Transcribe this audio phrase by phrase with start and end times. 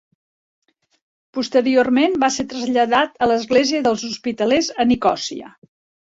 [1.37, 5.53] Posteriorment va ser traslladat a l'Església dels Hospitalers a Nicòsia.